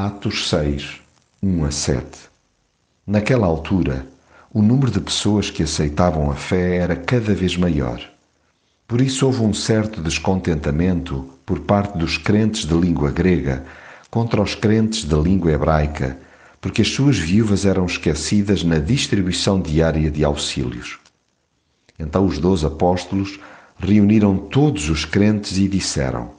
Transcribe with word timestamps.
Atos 0.00 0.48
6, 0.48 1.00
1 1.42 1.64
a 1.64 1.72
7 1.72 2.06
Naquela 3.04 3.48
altura, 3.48 4.06
o 4.54 4.62
número 4.62 4.92
de 4.92 5.00
pessoas 5.00 5.50
que 5.50 5.64
aceitavam 5.64 6.30
a 6.30 6.36
fé 6.36 6.76
era 6.76 6.94
cada 6.94 7.34
vez 7.34 7.56
maior. 7.56 8.00
Por 8.86 9.00
isso 9.00 9.26
houve 9.26 9.40
um 9.40 9.52
certo 9.52 10.00
descontentamento 10.00 11.28
por 11.44 11.58
parte 11.62 11.98
dos 11.98 12.16
crentes 12.16 12.64
de 12.64 12.74
língua 12.74 13.10
grega 13.10 13.66
contra 14.08 14.40
os 14.40 14.54
crentes 14.54 15.02
de 15.02 15.16
língua 15.16 15.50
hebraica, 15.50 16.16
porque 16.60 16.82
as 16.82 16.88
suas 16.90 17.18
viúvas 17.18 17.66
eram 17.66 17.84
esquecidas 17.84 18.62
na 18.62 18.78
distribuição 18.78 19.60
diária 19.60 20.12
de 20.12 20.22
auxílios. 20.22 21.00
Então 21.98 22.24
os 22.24 22.38
doze 22.38 22.64
apóstolos 22.64 23.40
reuniram 23.76 24.38
todos 24.38 24.88
os 24.90 25.04
crentes 25.04 25.58
e 25.58 25.66
disseram: 25.66 26.37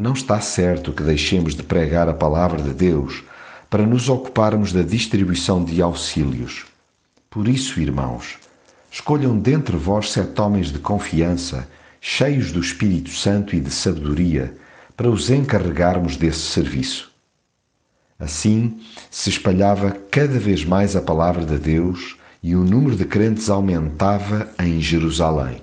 não 0.00 0.14
está 0.14 0.40
certo 0.40 0.94
que 0.94 1.02
deixemos 1.02 1.54
de 1.54 1.62
pregar 1.62 2.08
a 2.08 2.14
palavra 2.14 2.62
de 2.62 2.72
Deus 2.72 3.22
para 3.68 3.84
nos 3.84 4.08
ocuparmos 4.08 4.72
da 4.72 4.80
distribuição 4.80 5.62
de 5.62 5.82
auxílios. 5.82 6.64
Por 7.28 7.46
isso, 7.46 7.78
irmãos, 7.78 8.38
escolham 8.90 9.38
dentre 9.38 9.76
vós 9.76 10.10
sete 10.10 10.40
homens 10.40 10.72
de 10.72 10.78
confiança, 10.78 11.68
cheios 12.00 12.50
do 12.50 12.60
Espírito 12.60 13.10
Santo 13.10 13.54
e 13.54 13.60
de 13.60 13.70
sabedoria, 13.70 14.56
para 14.96 15.10
os 15.10 15.28
encarregarmos 15.28 16.16
desse 16.16 16.40
serviço. 16.40 17.12
Assim 18.18 18.80
se 19.10 19.28
espalhava 19.28 19.90
cada 20.10 20.38
vez 20.38 20.64
mais 20.64 20.96
a 20.96 21.02
palavra 21.02 21.44
de 21.44 21.58
Deus 21.58 22.16
e 22.42 22.56
o 22.56 22.64
número 22.64 22.96
de 22.96 23.04
crentes 23.04 23.50
aumentava 23.50 24.48
em 24.58 24.80
Jerusalém. 24.80 25.60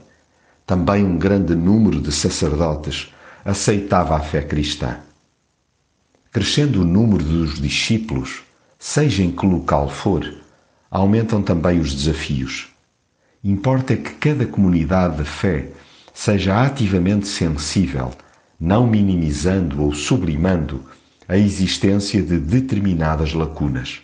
Também 0.64 1.04
um 1.04 1.18
grande 1.18 1.56
número 1.56 2.00
de 2.00 2.12
sacerdotes 2.12 3.12
aceitava 3.48 4.14
a 4.14 4.20
fé 4.20 4.42
cristã. 4.42 4.98
Crescendo 6.34 6.82
o 6.82 6.86
número 6.86 7.24
dos 7.24 7.62
discípulos, 7.62 8.42
seja 8.78 9.24
em 9.24 9.32
que 9.32 9.46
local 9.46 9.90
for, 9.90 10.30
aumentam 10.92 11.42
também 11.42 11.80
os 11.80 11.96
desafios. 11.96 12.68
Importa 13.42 13.96
que 13.96 14.16
cada 14.16 14.46
comunidade 14.46 15.16
de 15.16 15.24
fé 15.24 15.70
seja 16.14 16.62
ativamente 16.62 17.26
sensível, 17.26 18.12
não 18.60 18.86
minimizando 18.86 19.82
ou 19.82 19.94
sublimando 19.94 20.84
a 21.26 21.38
existência 21.38 22.22
de 22.22 22.38
determinadas 22.38 23.32
lacunas. 23.32 24.02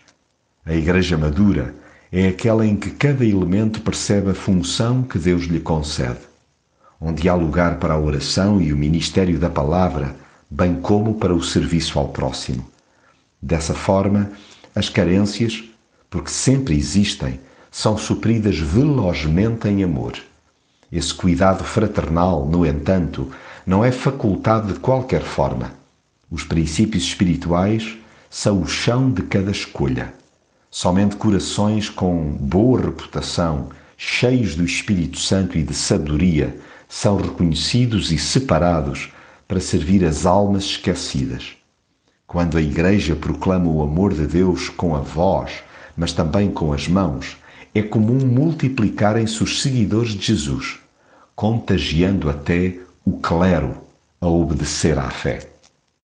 A 0.66 0.74
Igreja 0.74 1.18
madura 1.18 1.76
é 2.14 2.30
aquela 2.30 2.66
em 2.66 2.78
que 2.78 2.92
cada 2.92 3.26
elemento 3.26 3.82
percebe 3.82 4.30
a 4.30 4.34
função 4.34 5.04
que 5.04 5.20
Deus 5.20 5.44
lhe 5.44 5.60
concede 5.60 6.33
onde 7.06 7.28
há 7.28 7.36
lugar 7.36 7.80
para 7.80 7.96
a 7.96 8.00
oração 8.00 8.62
e 8.62 8.72
o 8.72 8.78
ministério 8.78 9.38
da 9.38 9.50
palavra, 9.50 10.16
bem 10.50 10.76
como 10.76 11.16
para 11.16 11.36
o 11.36 11.44
serviço 11.44 12.00
ao 12.00 12.08
próximo. 12.08 12.66
Dessa 13.42 13.74
forma, 13.74 14.32
as 14.74 14.88
carências, 14.88 15.66
porque 16.10 16.30
sempre 16.30 16.78
existem, 16.78 17.42
são 17.70 17.98
supridas 17.98 18.58
velozmente 18.58 19.68
em 19.68 19.84
amor. 19.84 20.14
Esse 20.90 21.14
cuidado 21.14 21.66
fraternal, 21.66 22.46
no 22.46 22.66
entanto, 22.66 23.30
não 23.66 23.84
é 23.84 23.92
facultado 23.92 24.72
de 24.72 24.80
qualquer 24.80 25.24
forma. 25.24 25.74
Os 26.32 26.46
princípios 26.46 27.04
espirituais 27.04 27.98
são 28.30 28.62
o 28.62 28.68
chão 28.68 29.12
de 29.12 29.24
cada 29.24 29.52
escolha. 29.52 30.14
Somente 30.72 31.18
corações 31.18 31.90
com 31.90 32.32
boa 32.32 32.80
reputação, 32.80 33.70
cheios 33.98 34.56
do 34.56 34.64
Espírito 34.64 35.20
Santo 35.20 35.58
e 35.58 35.64
de 35.64 35.74
sabedoria, 35.74 36.56
são 36.94 37.18
reconhecidos 37.18 38.12
e 38.12 38.20
separados 38.20 39.12
para 39.48 39.60
servir 39.60 40.06
as 40.06 40.28
almas 40.28 40.64
esquecidas. 40.66 41.58
Quando 42.28 42.56
a 42.56 42.62
Igreja 42.62 43.16
proclama 43.16 43.68
o 43.68 43.82
amor 43.82 44.14
de 44.14 44.28
Deus 44.28 44.70
com 44.70 44.96
a 44.96 45.00
voz, 45.00 45.64
mas 45.98 46.14
também 46.14 46.52
com 46.52 46.72
as 46.72 46.88
mãos, 46.88 47.36
é 47.74 47.82
comum 47.82 48.24
multiplicarem-se 48.24 49.42
os 49.42 49.64
seguidores 49.64 50.12
de 50.12 50.24
Jesus, 50.24 50.78
contagiando 51.36 52.30
até 52.30 52.78
o 53.04 53.18
clero 53.18 53.76
a 54.22 54.28
obedecer 54.28 55.00
à 55.00 55.10
fé. 55.10 55.53